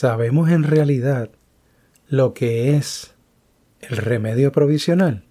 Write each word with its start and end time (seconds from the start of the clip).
¿Sabemos 0.00 0.48
en 0.50 0.62
realidad 0.62 1.28
lo 2.06 2.32
que 2.32 2.76
es 2.76 3.16
el 3.80 3.96
remedio 3.96 4.52
provisional? 4.52 5.24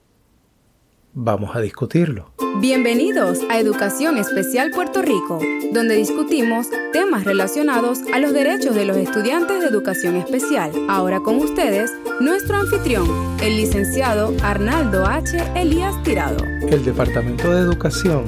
Vamos 1.13 1.55
a 1.55 1.61
discutirlo. 1.61 2.33
Bienvenidos 2.59 3.39
a 3.49 3.59
Educación 3.61 4.17
Especial 4.17 4.71
Puerto 4.71 5.01
Rico, 5.01 5.39
donde 5.71 5.95
discutimos 5.95 6.67
temas 6.91 7.23
relacionados 7.23 7.99
a 8.13 8.19
los 8.19 8.33
derechos 8.33 8.75
de 8.75 8.83
los 8.83 8.97
estudiantes 8.97 9.61
de 9.61 9.67
educación 9.67 10.17
especial. 10.17 10.73
Ahora 10.89 11.21
con 11.21 11.37
ustedes, 11.37 11.89
nuestro 12.19 12.57
anfitrión, 12.57 13.07
el 13.41 13.55
licenciado 13.55 14.35
Arnaldo 14.43 15.05
H. 15.05 15.37
Elías 15.55 15.95
Tirado. 16.03 16.43
El 16.43 16.83
Departamento 16.83 17.53
de 17.53 17.61
Educación 17.61 18.25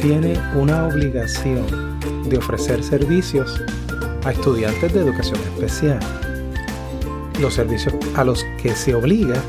tiene 0.00 0.36
una 0.56 0.88
obligación 0.88 2.00
de 2.28 2.36
ofrecer 2.36 2.82
servicios 2.82 3.62
a 4.24 4.32
estudiantes 4.32 4.92
de 4.92 5.00
educación 5.00 5.40
especial. 5.40 6.00
Los 7.40 7.54
servicios 7.54 7.94
a 8.14 8.24
los 8.24 8.44
que 8.62 8.74
se 8.74 8.94
obliga 8.94 9.42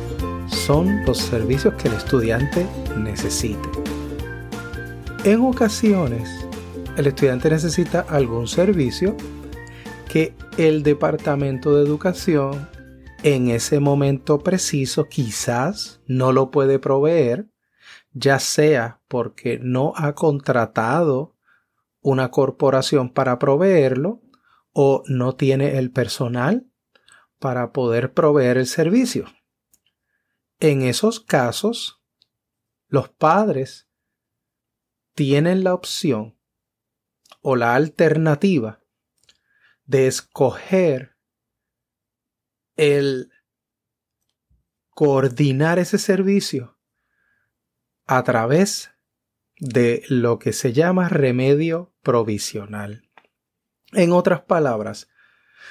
son 0.48 1.06
los 1.06 1.18
servicios 1.18 1.74
que 1.76 1.88
el 1.88 1.96
estudiante 1.96 2.66
necesite. 2.98 3.70
En 5.24 5.42
ocasiones, 5.42 6.30
el 6.98 7.08
estudiante 7.08 7.50
necesita 7.50 8.06
algún 8.10 8.48
servicio 8.48 9.16
que 10.10 10.34
el 10.58 10.84
Departamento 10.84 11.76
de 11.76 11.86
Educación 11.86 12.70
en 13.24 13.50
ese 13.50 13.80
momento 13.80 14.40
preciso 14.40 15.08
quizás 15.08 16.02
no 16.08 16.32
lo 16.32 16.50
puede 16.50 16.80
proveer, 16.80 17.48
ya 18.14 18.40
sea 18.40 19.00
porque 19.08 19.60
no 19.62 19.94
ha 19.96 20.16
contratado 20.16 21.36
una 22.02 22.32
corporación 22.32 23.10
para 23.10 23.38
proveerlo 23.38 24.22
o 24.74 25.04
no 25.08 25.36
tiene 25.36 25.78
el 25.78 25.92
personal 25.92 26.72
para 27.40 27.72
poder 27.72 28.14
proveer 28.14 28.58
el 28.58 28.68
servicio. 28.68 29.26
En 30.60 30.84
esos 30.84 31.20
casos, 31.20 32.02
los 32.88 33.10
padres 33.10 33.90
tienen 35.14 35.64
la 35.64 35.74
opción 35.74 36.38
o 37.42 37.56
la 37.56 37.76
alternativa 37.76 38.84
de 39.86 40.08
escoger 40.08 41.18
el 42.76 43.32
coordinar 44.90 45.80
ese 45.80 45.98
servicio 45.98 46.80
a 48.06 48.24
través 48.24 48.92
de 49.58 50.04
lo 50.10 50.40
que 50.40 50.54
se 50.54 50.74
llama 50.74 51.10
remedio 51.10 51.96
provisional. 52.02 53.11
En 53.94 54.12
otras 54.12 54.42
palabras, 54.42 55.10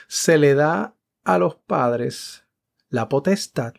se 0.09 0.39
le 0.39 0.55
da 0.55 0.95
a 1.25 1.39
los 1.39 1.57
padres 1.57 2.45
la 2.89 3.09
potestad 3.09 3.75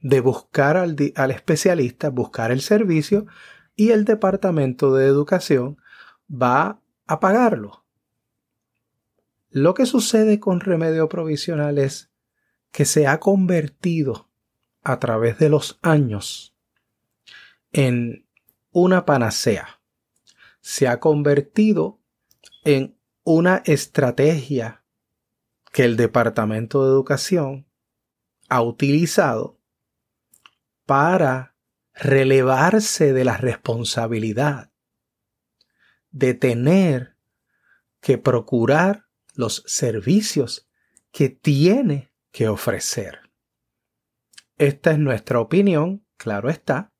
de 0.00 0.20
buscar 0.20 0.76
al, 0.76 0.96
especialista, 1.30 2.10
buscar 2.10 2.50
el 2.50 2.60
servicio 2.60 3.26
y 3.74 3.90
el 3.90 4.04
Departamento 4.04 4.94
de 4.94 5.06
Educación 5.06 5.78
va 6.30 6.80
a 7.06 7.20
pagarlo. 7.20 7.84
Lo 9.50 9.74
que 9.74 9.86
sucede 9.86 10.40
con 10.40 10.60
remedio 10.60 11.08
provisional 11.08 11.78
es 11.78 12.10
que 12.72 12.84
se 12.84 13.06
ha 13.06 13.20
convertido 13.20 14.28
a 14.82 14.98
través 14.98 15.38
de 15.38 15.48
los 15.48 15.78
años 15.82 16.54
en 17.72 18.26
una 18.70 19.04
panacea. 19.04 19.80
Se 20.60 20.88
ha 20.88 21.00
convertido 21.00 21.98
en 22.64 22.95
una 23.28 23.60
estrategia 23.64 24.84
que 25.72 25.82
el 25.82 25.96
Departamento 25.96 26.84
de 26.84 26.90
Educación 26.90 27.66
ha 28.48 28.62
utilizado 28.62 29.60
para 30.84 31.56
relevarse 31.92 33.12
de 33.12 33.24
la 33.24 33.36
responsabilidad 33.36 34.70
de 36.12 36.34
tener 36.34 37.16
que 38.00 38.16
procurar 38.16 39.08
los 39.34 39.64
servicios 39.66 40.68
que 41.10 41.28
tiene 41.28 42.12
que 42.30 42.46
ofrecer. 42.46 43.32
Esta 44.56 44.92
es 44.92 45.00
nuestra 45.00 45.40
opinión, 45.40 46.06
claro 46.16 46.48
está, 46.48 46.92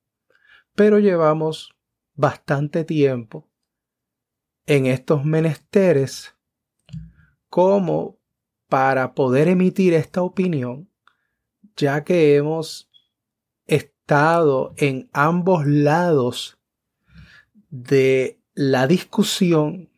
pero 0.74 0.98
llevamos 0.98 1.76
bastante 2.14 2.82
tiempo 2.82 3.48
en 4.66 4.86
estos 4.86 5.24
menesteres 5.24 6.34
como 7.48 8.18
para 8.68 9.14
poder 9.14 9.48
emitir 9.48 9.94
esta 9.94 10.22
opinión, 10.22 10.90
ya 11.76 12.04
que 12.04 12.36
hemos 12.36 12.90
estado 13.66 14.74
en 14.76 15.08
ambos 15.12 15.66
lados 15.66 16.58
de 17.70 18.40
la 18.54 18.86
discusión 18.86 19.90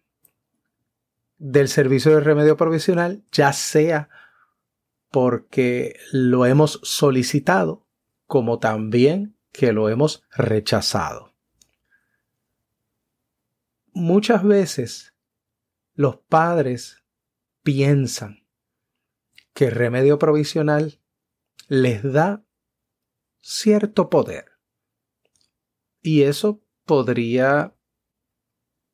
del 1.39 1.69
servicio 1.69 2.13
de 2.13 2.21
remedio 2.21 2.57
provisional, 2.57 3.25
ya 3.33 3.53
sea 3.53 4.09
porque 5.11 5.97
lo 6.13 6.45
hemos 6.45 6.81
solicitado, 6.83 7.87
como 8.27 8.59
también 8.59 9.37
que 9.53 9.73
lo 9.73 9.89
hemos 9.89 10.23
rechazado. 10.37 11.28
Muchas 13.99 14.45
veces 14.45 15.13
los 15.95 16.19
padres 16.19 17.03
piensan 17.65 18.47
que 19.53 19.65
el 19.65 19.73
remedio 19.73 20.21
provisional 20.21 21.01
les 21.67 22.05
da 22.05 22.45
cierto 23.41 24.09
poder. 24.09 24.53
Y 26.01 26.23
eso 26.23 26.63
podría 26.85 27.75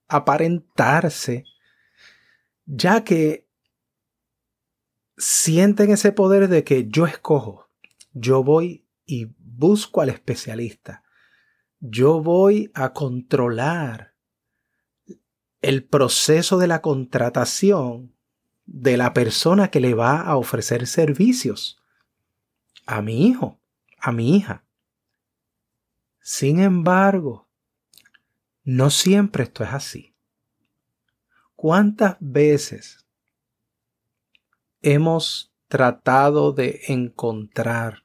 aparentarse, 0.09 1.45
ya 2.65 3.05
que 3.05 3.47
sienten 5.19 5.91
ese 5.91 6.13
poder 6.13 6.49
de 6.49 6.65
que 6.65 6.89
yo 6.89 7.05
escojo, 7.05 7.69
yo 8.15 8.43
voy 8.43 8.89
y 9.05 9.27
busco 9.39 10.01
al 10.01 10.09
especialista, 10.09 11.05
yo 11.79 12.23
voy 12.23 12.71
a 12.73 12.95
controlar 12.95 14.14
el 15.69 15.85
proceso 15.85 16.59
de 16.59 16.67
la 16.67 16.81
contratación 16.81 18.15
de 18.67 18.97
la 18.97 19.13
persona 19.13 19.71
que 19.71 19.81
le 19.81 19.95
va 19.95 20.21
a 20.21 20.37
ofrecer 20.37 20.87
servicios 20.87 21.83
a 22.87 23.03
mi 23.03 23.27
hijo 23.27 23.59
a 24.05 24.13
mi 24.13 24.37
hija. 24.37 24.63
Sin 26.21 26.61
embargo, 26.61 27.49
no 28.63 28.91
siempre 28.91 29.45
esto 29.45 29.65
es 29.65 29.73
así. 29.73 30.15
¿Cuántas 31.57 32.19
veces 32.21 33.07
hemos 34.83 35.55
tratado 35.69 36.53
de 36.53 36.83
encontrar 36.89 38.05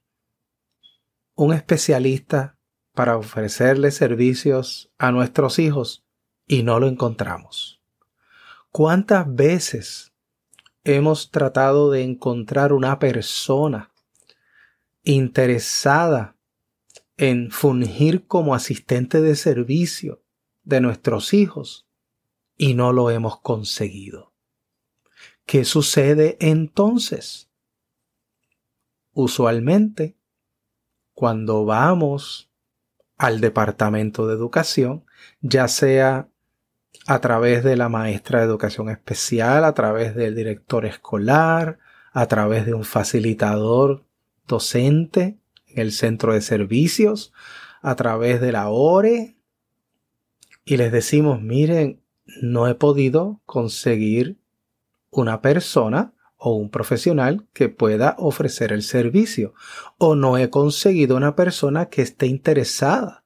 un 1.36 1.54
especialista 1.54 2.58
para 2.94 3.18
ofrecerle 3.18 3.92
servicios 3.92 4.90
a 4.98 5.12
nuestros 5.12 5.60
hijos 5.60 6.06
y 6.50 6.64
no 6.64 6.82
lo 6.82 6.88
encontramos? 6.88 7.82
¿Cuántas 8.72 9.34
veces 9.34 10.12
hemos 10.84 11.32
tratado 11.32 11.92
de 11.92 12.04
encontrar 12.04 12.74
una 12.74 13.00
persona 13.00 13.94
interesada 15.04 16.36
en 17.18 17.52
fungir 17.52 18.28
como 18.28 18.56
asistente 18.56 19.22
de 19.22 19.36
servicio 19.36 20.22
de 20.64 20.82
nuestros 20.82 21.34
hijos 21.34 21.88
y 22.56 22.76
no 22.76 22.94
lo 22.94 23.10
hemos 23.10 23.40
conseguido. 23.40 24.34
¿Qué 25.46 25.66
sucede 25.66 26.38
entonces? 26.40 27.50
Usualmente, 29.14 30.16
cuando 31.14 31.66
vamos 31.66 32.50
al 33.18 33.42
departamento 33.42 34.28
de 34.28 34.36
educación, 34.36 35.06
ya 35.42 35.68
sea 35.68 36.30
a 37.10 37.22
través 37.22 37.64
de 37.64 37.76
la 37.76 37.90
maestra 37.90 38.38
de 38.38 38.46
educación 38.46 38.88
especial, 38.88 39.66
a 39.66 39.74
través 39.74 40.14
del 40.14 40.36
director 40.36 40.86
escolar, 40.86 41.80
a 42.12 42.28
través 42.28 42.68
de 42.68 42.76
un 42.76 42.84
facilitador 42.84 44.06
docente 44.48 45.40
en 45.66 45.80
el 45.80 45.92
centro 45.92 46.36
de 46.36 46.42
servicios 46.42 47.34
a 47.82 47.96
través 47.96 48.42
de 48.42 48.52
la 48.52 48.70
ORE. 48.70 49.36
Y 50.64 50.78
les 50.78 50.92
decimos, 50.92 51.42
miren, 51.42 52.00
no 52.44 52.68
he 52.68 52.76
podido 52.76 53.42
conseguir 53.48 54.38
una 55.10 55.42
persona 55.42 56.14
o 56.38 56.54
un 56.54 56.70
profesional 56.70 57.48
que 57.54 57.70
pueda 57.70 58.18
ofrecer 58.20 58.72
el 58.72 58.84
servicio 58.84 59.56
o 59.98 60.14
no 60.14 60.38
he 60.38 60.52
conseguido 60.52 61.18
una 61.18 61.36
persona 61.36 61.88
que 61.88 62.04
esté 62.04 62.28
interesada 62.28 63.19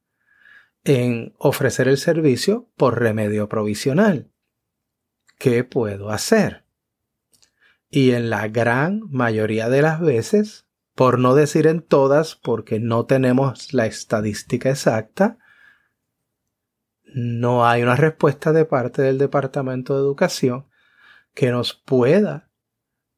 en 0.84 1.34
ofrecer 1.38 1.88
el 1.88 1.98
servicio 1.98 2.70
por 2.76 3.00
remedio 3.00 3.48
provisional. 3.48 4.32
¿Qué 5.38 5.64
puedo 5.64 6.10
hacer? 6.10 6.66
Y 7.90 8.12
en 8.12 8.30
la 8.30 8.48
gran 8.48 9.02
mayoría 9.10 9.70
de 9.70 9.82
las 9.82 10.02
veces, 10.02 10.66
por 10.96 11.20
no 11.20 11.36
decir 11.36 11.68
en 11.68 11.82
todas, 11.82 12.36
porque 12.36 12.80
no 12.80 13.06
tenemos 13.06 13.74
la 13.74 13.86
estadística 13.86 14.70
exacta, 14.70 15.38
no 17.14 17.66
hay 17.68 17.84
una 17.84 17.96
respuesta 17.96 18.52
de 18.52 18.66
parte 18.66 19.04
del 19.04 19.18
Departamento 19.18 19.94
de 19.94 20.02
Educación 20.02 20.68
que 21.34 21.52
nos 21.52 21.74
pueda 21.74 22.50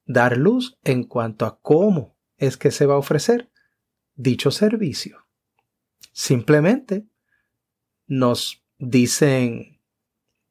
dar 0.06 0.38
luz 0.38 0.78
en 0.84 1.04
cuanto 1.04 1.46
a 1.46 1.60
cómo 1.62 2.18
es 2.38 2.58
que 2.58 2.72
se 2.72 2.86
va 2.86 2.96
a 2.96 3.00
ofrecer 3.00 3.50
dicho 4.16 4.52
servicio. 4.52 5.26
Simplemente 6.12 7.08
nos 8.08 8.64
dicen, 8.78 9.80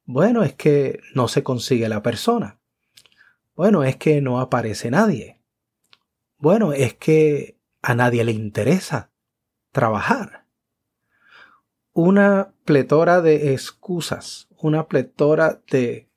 bueno, 0.04 0.42
es 0.42 0.54
que 0.54 1.00
no 1.14 1.28
se 1.28 1.42
consigue 1.42 1.88
la 1.88 2.02
persona. 2.02 2.60
Bueno, 3.54 3.84
es 3.84 3.96
que 3.96 4.20
no 4.20 4.40
aparece 4.40 4.90
nadie. 4.90 5.40
Bueno, 6.38 6.72
es 6.72 6.94
que 6.94 7.58
a 7.82 7.94
nadie 7.94 8.24
le 8.24 8.32
interesa 8.32 9.12
trabajar. 9.72 10.46
Una 11.92 12.54
pletora 12.64 13.20
de 13.20 13.52
excusas, 13.52 14.48
una 14.56 14.88
pletora 14.88 15.62
de 15.70 16.08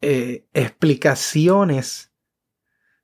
eh, 0.00 0.46
explicaciones 0.54 2.12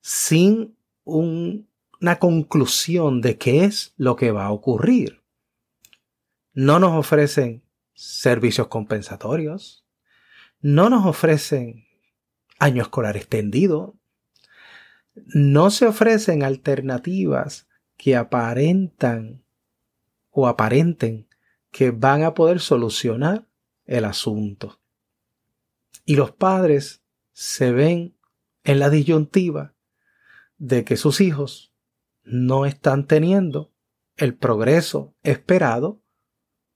sin 0.00 0.76
una 1.04 2.18
conclusión 2.18 3.20
de 3.20 3.36
qué 3.36 3.64
es 3.64 3.94
lo 3.96 4.16
que 4.16 4.30
va 4.30 4.46
a 4.46 4.52
ocurrir. 4.52 5.23
No 6.54 6.78
nos 6.78 6.92
ofrecen 6.92 7.64
servicios 7.94 8.68
compensatorios, 8.68 9.84
no 10.60 10.88
nos 10.88 11.04
ofrecen 11.04 11.86
año 12.60 12.82
escolar 12.82 13.16
extendido, 13.16 13.96
no 15.14 15.70
se 15.70 15.86
ofrecen 15.86 16.44
alternativas 16.44 17.66
que 17.96 18.16
aparentan 18.16 19.42
o 20.30 20.46
aparenten 20.46 21.28
que 21.72 21.90
van 21.90 22.22
a 22.22 22.34
poder 22.34 22.60
solucionar 22.60 23.46
el 23.84 24.04
asunto. 24.04 24.80
Y 26.04 26.14
los 26.14 26.30
padres 26.30 27.02
se 27.32 27.72
ven 27.72 28.16
en 28.62 28.78
la 28.78 28.90
disyuntiva 28.90 29.74
de 30.56 30.84
que 30.84 30.96
sus 30.96 31.20
hijos 31.20 31.72
no 32.22 32.64
están 32.64 33.08
teniendo 33.08 33.72
el 34.16 34.36
progreso 34.36 35.14
esperado 35.24 36.03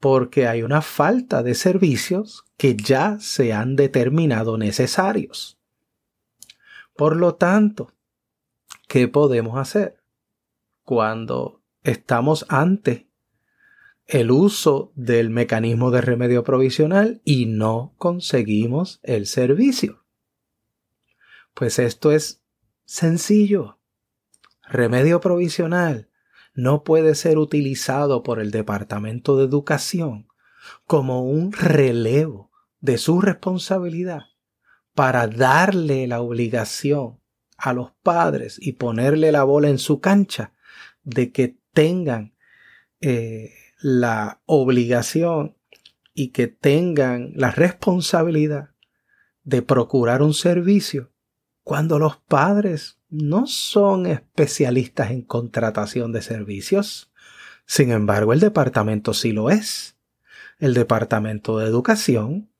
porque 0.00 0.46
hay 0.46 0.62
una 0.62 0.82
falta 0.82 1.42
de 1.42 1.54
servicios 1.54 2.44
que 2.56 2.76
ya 2.76 3.18
se 3.20 3.52
han 3.52 3.76
determinado 3.76 4.56
necesarios. 4.58 5.58
Por 6.96 7.16
lo 7.16 7.34
tanto, 7.34 7.92
¿qué 8.88 9.08
podemos 9.08 9.58
hacer 9.58 10.02
cuando 10.84 11.62
estamos 11.82 12.46
ante 12.48 13.08
el 14.06 14.30
uso 14.30 14.92
del 14.94 15.30
mecanismo 15.30 15.90
de 15.90 16.00
remedio 16.00 16.42
provisional 16.42 17.20
y 17.24 17.46
no 17.46 17.94
conseguimos 17.98 19.00
el 19.02 19.26
servicio? 19.26 20.04
Pues 21.54 21.78
esto 21.78 22.12
es 22.12 22.42
sencillo. 22.84 23.78
Remedio 24.62 25.20
provisional 25.20 26.07
no 26.58 26.82
puede 26.82 27.14
ser 27.14 27.38
utilizado 27.38 28.24
por 28.24 28.40
el 28.40 28.50
Departamento 28.50 29.36
de 29.36 29.44
Educación 29.44 30.26
como 30.88 31.22
un 31.22 31.52
relevo 31.52 32.50
de 32.80 32.98
su 32.98 33.20
responsabilidad 33.20 34.22
para 34.92 35.28
darle 35.28 36.08
la 36.08 36.20
obligación 36.20 37.20
a 37.58 37.72
los 37.72 37.92
padres 38.02 38.58
y 38.60 38.72
ponerle 38.72 39.30
la 39.30 39.44
bola 39.44 39.68
en 39.68 39.78
su 39.78 40.00
cancha 40.00 40.52
de 41.04 41.30
que 41.30 41.56
tengan 41.72 42.34
eh, 43.00 43.52
la 43.80 44.40
obligación 44.44 45.56
y 46.12 46.30
que 46.30 46.48
tengan 46.48 47.34
la 47.36 47.52
responsabilidad 47.52 48.70
de 49.44 49.62
procurar 49.62 50.22
un 50.22 50.34
servicio 50.34 51.12
cuando 51.62 52.00
los 52.00 52.16
padres 52.16 52.97
no 53.10 53.46
son 53.46 54.06
especialistas 54.06 55.10
en 55.10 55.22
contratación 55.22 56.12
de 56.12 56.22
servicios. 56.22 57.10
Sin 57.66 57.90
embargo, 57.90 58.32
el 58.32 58.40
departamento 58.40 59.14
sí 59.14 59.32
lo 59.32 59.50
es. 59.50 59.96
El 60.58 60.74
departamento 60.74 61.58
de 61.58 61.66
educación 61.66 62.50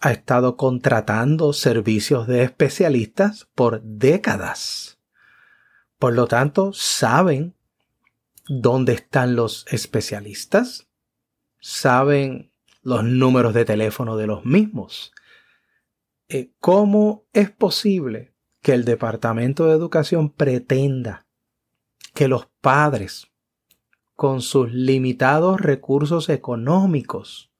ha 0.00 0.12
estado 0.12 0.56
contratando 0.56 1.52
servicios 1.52 2.26
de 2.26 2.42
especialistas 2.42 3.48
por 3.54 3.82
décadas. 3.82 4.98
Por 5.98 6.14
lo 6.14 6.26
tanto, 6.26 6.72
saben 6.72 7.54
dónde 8.48 8.94
están 8.94 9.36
los 9.36 9.66
especialistas, 9.70 10.88
saben 11.60 12.50
los 12.82 13.04
números 13.04 13.54
de 13.54 13.64
teléfono 13.64 14.16
de 14.16 14.26
los 14.26 14.44
mismos. 14.44 15.12
Eh, 16.28 16.50
¿Cómo 16.58 17.24
es 17.32 17.50
posible 17.50 18.31
que 18.62 18.72
el 18.72 18.84
Departamento 18.84 19.66
de 19.66 19.72
Educación 19.72 20.30
pretenda 20.30 21.26
que 22.14 22.28
los 22.28 22.46
padres, 22.60 23.26
con 24.14 24.40
sus 24.40 24.72
limitados 24.72 25.60
recursos 25.60 26.28
económicos, 26.28 27.50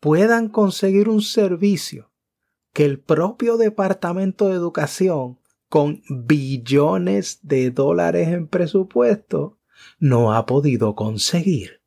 puedan 0.00 0.48
conseguir 0.48 1.08
un 1.08 1.22
servicio 1.22 2.12
que 2.72 2.84
el 2.84 3.00
propio 3.00 3.56
Departamento 3.56 4.48
de 4.48 4.54
Educación, 4.54 5.40
con 5.68 6.02
billones 6.08 7.40
de 7.42 7.70
dólares 7.70 8.28
en 8.28 8.46
presupuesto, 8.46 9.58
no 9.98 10.32
ha 10.32 10.46
podido 10.46 10.94
conseguir. 10.94 11.82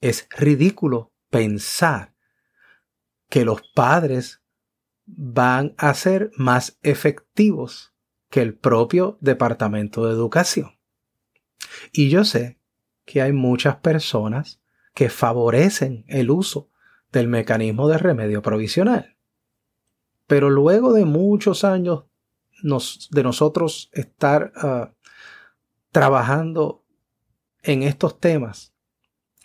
Es 0.00 0.28
ridículo 0.36 1.12
pensar 1.30 2.14
que 3.28 3.44
los 3.44 3.62
padres 3.74 4.43
van 5.06 5.74
a 5.76 5.94
ser 5.94 6.30
más 6.36 6.78
efectivos 6.82 7.94
que 8.30 8.42
el 8.42 8.54
propio 8.54 9.18
Departamento 9.20 10.06
de 10.06 10.12
Educación. 10.12 10.78
Y 11.92 12.08
yo 12.08 12.24
sé 12.24 12.58
que 13.04 13.22
hay 13.22 13.32
muchas 13.32 13.76
personas 13.76 14.60
que 14.94 15.08
favorecen 15.08 16.04
el 16.08 16.30
uso 16.30 16.70
del 17.12 17.28
mecanismo 17.28 17.88
de 17.88 17.98
remedio 17.98 18.42
provisional. 18.42 19.16
Pero 20.26 20.50
luego 20.50 20.92
de 20.92 21.04
muchos 21.04 21.64
años 21.64 22.04
de 22.62 23.22
nosotros 23.22 23.90
estar 23.92 24.52
ah, 24.56 24.92
trabajando 25.92 26.82
en 27.62 27.82
estos 27.82 28.18
temas, 28.18 28.74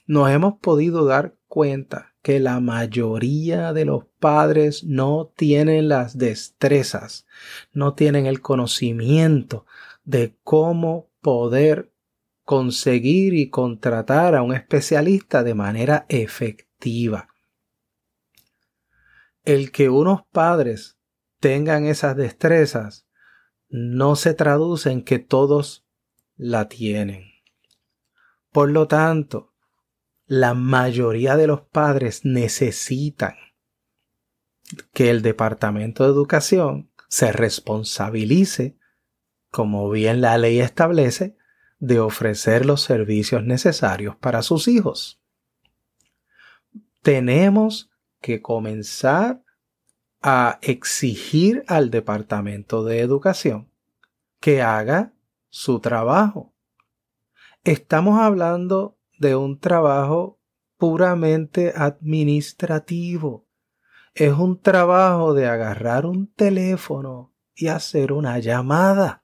nos 0.07 0.29
hemos 0.29 0.55
podido 0.59 1.05
dar 1.05 1.35
cuenta 1.49 2.13
que 2.21 2.39
la 2.39 2.61
mayoría 2.61 3.73
de 3.73 3.83
los 3.83 4.05
padres 4.19 4.85
no 4.85 5.33
tienen 5.35 5.89
las 5.89 6.17
destrezas, 6.17 7.25
no 7.73 7.95
tienen 7.95 8.27
el 8.27 8.39
conocimiento 8.39 9.65
de 10.05 10.37
cómo 10.43 11.09
poder 11.21 11.91
conseguir 12.43 13.33
y 13.33 13.49
contratar 13.49 14.35
a 14.35 14.41
un 14.41 14.53
especialista 14.53 15.43
de 15.43 15.55
manera 15.55 16.05
efectiva. 16.07 17.27
El 19.43 19.71
que 19.71 19.89
unos 19.89 20.21
padres 20.31 20.97
tengan 21.39 21.85
esas 21.85 22.15
destrezas 22.15 23.07
no 23.69 24.15
se 24.15 24.33
traduce 24.33 24.91
en 24.91 25.03
que 25.03 25.19
todos 25.19 25.85
la 26.37 26.69
tienen. 26.69 27.25
Por 28.51 28.71
lo 28.71 28.87
tanto, 28.87 29.53
la 30.29 30.53
mayoría 30.53 31.35
de 31.35 31.47
los 31.47 31.61
padres 31.61 32.23
necesitan 32.23 33.33
que 34.93 35.09
el 35.09 35.23
Departamento 35.23 36.03
de 36.03 36.11
Educación 36.11 36.91
se 37.07 37.31
responsabilice, 37.31 38.77
como 39.49 39.89
bien 39.89 40.21
la 40.21 40.37
ley 40.37 40.59
establece, 40.59 41.35
de 41.79 41.99
ofrecer 41.99 42.67
los 42.67 42.81
servicios 42.81 43.43
necesarios 43.43 44.15
para 44.17 44.43
sus 44.43 44.67
hijos. 44.67 45.19
Tenemos 47.01 47.89
que 48.21 48.39
comenzar 48.39 49.41
a 50.21 50.59
exigir 50.61 51.63
al 51.67 51.89
Departamento 51.89 52.83
de 52.83 52.99
Educación 52.99 53.71
que 54.39 54.61
haga 54.61 55.11
su 55.47 55.79
trabajo. 55.79 56.53
Estamos 57.63 58.19
hablando 58.19 58.98
de 59.19 59.35
un 59.35 59.59
trabajo 59.59 60.39
puramente 60.77 61.73
administrativo. 61.75 63.45
Es 64.15 64.33
un 64.33 64.59
trabajo 64.59 65.33
de 65.33 65.45
agarrar 65.45 66.05
un 66.05 66.27
teléfono 66.33 67.33
y 67.53 67.67
hacer 67.67 68.11
una 68.13 68.39
llamada. 68.39 69.23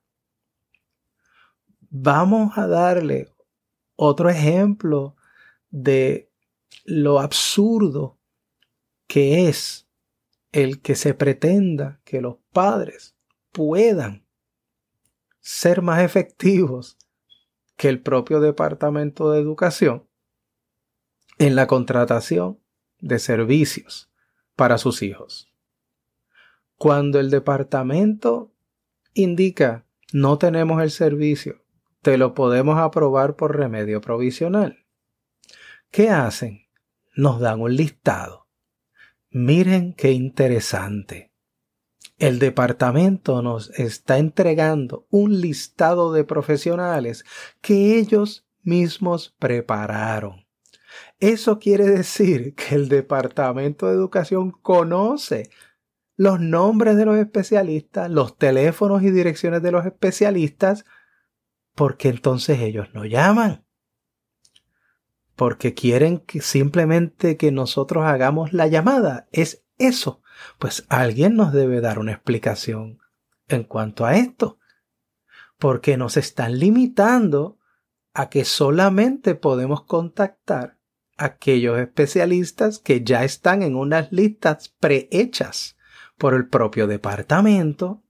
Vamos 1.89 2.57
a 2.57 2.67
darle 2.67 3.29
otro 3.95 4.29
ejemplo 4.29 5.15
de 5.69 6.29
lo 6.83 7.19
absurdo 7.19 8.19
que 9.07 9.47
es 9.47 9.87
el 10.51 10.81
que 10.81 10.95
se 10.95 11.13
pretenda 11.13 12.01
que 12.03 12.19
los 12.19 12.35
padres 12.51 13.15
puedan 13.51 14.25
ser 15.39 15.81
más 15.81 16.01
efectivos 16.01 16.97
que 17.75 17.89
el 17.89 18.01
propio 18.01 18.39
Departamento 18.39 19.31
de 19.31 19.39
Educación 19.39 20.07
en 21.37 21.55
la 21.55 21.67
contratación 21.67 22.59
de 22.99 23.19
servicios 23.19 24.11
para 24.55 24.77
sus 24.77 25.01
hijos. 25.01 25.51
Cuando 26.77 27.19
el 27.19 27.29
departamento 27.29 28.53
indica 29.13 29.85
no 30.13 30.37
tenemos 30.37 30.81
el 30.81 30.91
servicio, 30.91 31.63
te 32.01 32.17
lo 32.17 32.33
podemos 32.33 32.77
aprobar 32.79 33.35
por 33.35 33.57
remedio 33.57 33.99
provisional. 34.01 34.85
¿Qué 35.91 36.09
hacen? 36.09 36.67
Nos 37.15 37.39
dan 37.39 37.61
un 37.61 37.75
listado. 37.75 38.47
Miren 39.29 39.93
qué 39.93 40.11
interesante. 40.11 41.34
El 42.17 42.39
departamento 42.39 43.41
nos 43.41 43.71
está 43.71 44.17
entregando 44.19 45.05
un 45.09 45.41
listado 45.41 46.13
de 46.13 46.23
profesionales 46.23 47.25
que 47.61 47.97
ellos 47.97 48.47
mismos 48.63 49.35
prepararon. 49.37 50.45
Eso 51.19 51.59
quiere 51.59 51.85
decir 51.85 52.55
que 52.55 52.75
el 52.75 52.87
Departamento 52.87 53.87
de 53.87 53.93
Educación 53.93 54.51
conoce 54.51 55.49
los 56.15 56.39
nombres 56.39 56.95
de 56.95 57.05
los 57.05 57.17
especialistas, 57.17 58.09
los 58.09 58.37
teléfonos 58.37 59.03
y 59.03 59.11
direcciones 59.11 59.61
de 59.61 59.71
los 59.71 59.85
especialistas, 59.85 60.85
porque 61.73 62.07
entonces 62.07 62.59
ellos 62.61 62.87
no 62.93 63.03
llaman. 63.03 63.65
Porque 65.35 65.73
quieren 65.73 66.19
que 66.19 66.39
simplemente 66.39 67.35
que 67.35 67.51
nosotros 67.51 68.05
hagamos 68.05 68.53
la 68.53 68.67
llamada. 68.67 69.27
Es 69.33 69.65
eso. 69.77 70.21
Pues 70.59 70.85
alguien 70.89 71.35
nos 71.35 71.53
debe 71.53 71.81
dar 71.81 71.99
una 71.99 72.11
explicación 72.13 72.99
en 73.47 73.63
cuanto 73.63 74.05
a 74.05 74.15
esto. 74.15 74.59
Porque 75.57 75.97
nos 75.97 76.17
están 76.17 76.59
limitando 76.59 77.57
a 78.13 78.29
que 78.29 78.45
solamente 78.45 79.35
podemos 79.35 79.83
contactar 79.83 80.77
a 81.17 81.25
aquellos 81.25 81.79
especialistas 81.79 82.79
que 82.79 83.03
ya 83.03 83.23
están 83.23 83.61
en 83.61 83.75
unas 83.75 84.11
listas 84.11 84.69
prehechas 84.79 85.77
por 86.17 86.33
el 86.33 86.47
propio 86.47 86.87
departamento, 86.87 88.03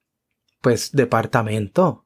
pues 0.62 0.92
departamento, 0.92 2.06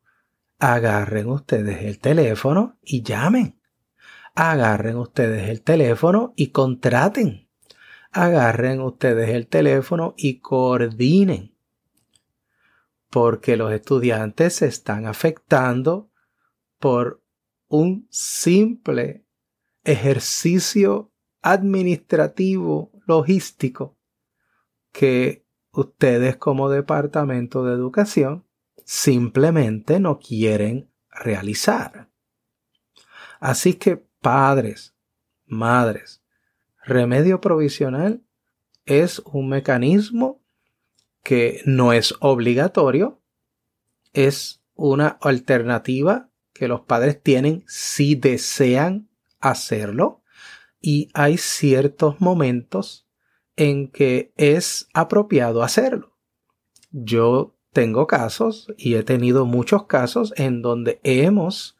agarren 0.59 1.27
ustedes 1.29 1.83
el 1.83 1.99
teléfono 1.99 2.77
y 2.81 3.03
llamen. 3.03 3.59
Agarren 4.35 4.97
ustedes 4.97 5.49
el 5.49 5.61
teléfono 5.61 6.33
y 6.35 6.51
contraten. 6.51 7.48
Agarren 8.11 8.81
ustedes 8.81 9.29
el 9.29 9.47
teléfono 9.47 10.13
y 10.17 10.39
coordinen. 10.39 11.55
Porque 13.09 13.57
los 13.57 13.71
estudiantes 13.71 14.55
se 14.55 14.67
están 14.67 15.05
afectando 15.05 16.09
por 16.79 17.21
un 17.67 18.07
simple 18.09 19.25
ejercicio 19.83 21.11
administrativo 21.41 22.91
logístico 23.05 23.97
que 24.91 25.45
ustedes 25.71 26.35
como 26.37 26.69
departamento 26.69 27.63
de 27.63 27.73
educación 27.73 28.45
simplemente 28.83 29.99
no 29.99 30.19
quieren 30.19 30.91
realizar. 31.09 32.09
Así 33.39 33.75
que 33.75 33.97
padres, 33.97 34.95
madres, 35.45 36.23
remedio 36.89 37.39
provisional 37.39 38.21
es 38.85 39.19
un 39.19 39.49
mecanismo 39.49 40.41
que 41.23 41.61
no 41.65 41.93
es 41.93 42.15
obligatorio, 42.19 43.21
es 44.13 44.61
una 44.75 45.07
alternativa 45.21 46.29
que 46.53 46.67
los 46.67 46.81
padres 46.81 47.21
tienen 47.21 47.63
si 47.67 48.15
desean 48.15 49.09
hacerlo 49.39 50.23
y 50.81 51.09
hay 51.13 51.37
ciertos 51.37 52.19
momentos 52.19 53.07
en 53.55 53.89
que 53.89 54.33
es 54.37 54.87
apropiado 54.93 55.63
hacerlo. 55.63 56.15
Yo 56.91 57.55
tengo 57.71 58.07
casos 58.07 58.73
y 58.77 58.95
he 58.95 59.03
tenido 59.03 59.45
muchos 59.45 59.85
casos 59.85 60.33
en 60.37 60.61
donde 60.61 60.99
hemos 61.03 61.77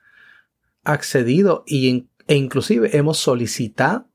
accedido 0.83 1.63
y, 1.65 2.09
e 2.27 2.35
inclusive 2.35 2.95
hemos 2.95 3.17
solicitado 3.17 4.07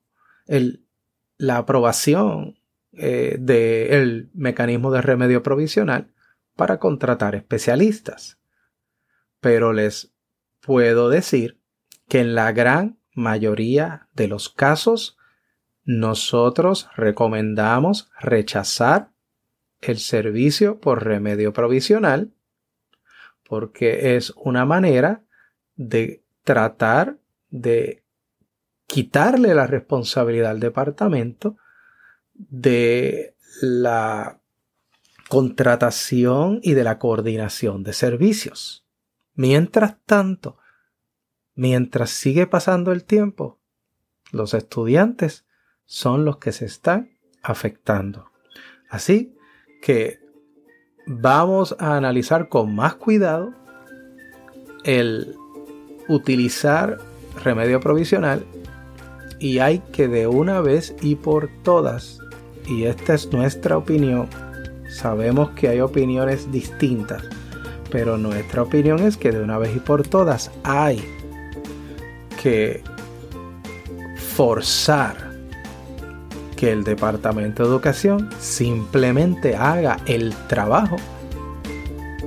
la 1.36 1.58
aprobación 1.58 2.58
eh, 2.92 3.36
del 3.38 4.30
mecanismo 4.34 4.90
de 4.90 5.02
remedio 5.02 5.42
provisional 5.42 6.12
para 6.56 6.78
contratar 6.78 7.34
especialistas. 7.34 8.38
Pero 9.40 9.72
les 9.72 10.12
puedo 10.60 11.08
decir 11.08 11.58
que 12.08 12.20
en 12.20 12.34
la 12.34 12.52
gran 12.52 12.98
mayoría 13.14 14.08
de 14.14 14.28
los 14.28 14.48
casos 14.48 15.16
nosotros 15.84 16.88
recomendamos 16.96 18.10
rechazar 18.20 19.10
el 19.80 19.98
servicio 19.98 20.80
por 20.80 21.04
remedio 21.04 21.52
provisional 21.52 22.32
porque 23.46 24.16
es 24.16 24.32
una 24.36 24.64
manera 24.64 25.22
de 25.76 26.22
tratar 26.44 27.18
de 27.50 28.03
quitarle 28.86 29.54
la 29.54 29.66
responsabilidad 29.66 30.50
al 30.50 30.60
departamento 30.60 31.56
de 32.34 33.36
la 33.60 34.40
contratación 35.28 36.60
y 36.62 36.74
de 36.74 36.84
la 36.84 36.98
coordinación 36.98 37.82
de 37.82 37.92
servicios. 37.92 38.86
Mientras 39.34 39.96
tanto, 40.04 40.58
mientras 41.54 42.10
sigue 42.10 42.46
pasando 42.46 42.92
el 42.92 43.04
tiempo, 43.04 43.58
los 44.32 44.54
estudiantes 44.54 45.46
son 45.84 46.24
los 46.24 46.38
que 46.38 46.52
se 46.52 46.66
están 46.66 47.18
afectando. 47.42 48.30
Así 48.88 49.34
que 49.82 50.20
vamos 51.06 51.76
a 51.78 51.96
analizar 51.96 52.48
con 52.48 52.74
más 52.74 52.94
cuidado 52.94 53.52
el 54.84 55.36
utilizar 56.08 56.98
remedio 57.42 57.80
provisional 57.80 58.44
y 59.44 59.58
hay 59.58 59.80
que 59.92 60.08
de 60.08 60.26
una 60.26 60.62
vez 60.62 60.94
y 61.02 61.16
por 61.16 61.50
todas, 61.64 62.18
y 62.66 62.84
esta 62.84 63.12
es 63.12 63.30
nuestra 63.30 63.76
opinión, 63.76 64.26
sabemos 64.88 65.50
que 65.50 65.68
hay 65.68 65.80
opiniones 65.80 66.50
distintas, 66.50 67.22
pero 67.90 68.16
nuestra 68.16 68.62
opinión 68.62 69.00
es 69.00 69.18
que 69.18 69.32
de 69.32 69.42
una 69.42 69.58
vez 69.58 69.76
y 69.76 69.80
por 69.80 70.02
todas 70.02 70.50
hay 70.62 71.04
que 72.42 72.82
forzar 74.34 75.14
que 76.56 76.72
el 76.72 76.82
Departamento 76.82 77.64
de 77.64 77.68
Educación 77.68 78.30
simplemente 78.40 79.56
haga 79.56 79.98
el 80.06 80.32
trabajo 80.48 80.96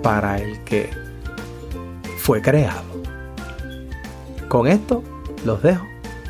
para 0.03 0.39
el 0.39 0.63
que 0.65 0.91
fue 2.19 2.43
creado. 2.43 2.85
Con 4.47 4.67
esto 4.67 5.01
los 5.43 5.63
dejo 5.63 5.96